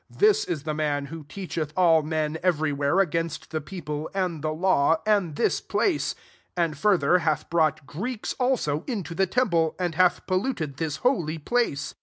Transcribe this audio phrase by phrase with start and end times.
[0.09, 4.49] This is the man, who teacheth all men, every where, against the people, and the
[4.49, 6.15] law, and this place:
[6.57, 11.93] and, further, hath brought Greeks also into the temple; and hath polluted this holy place."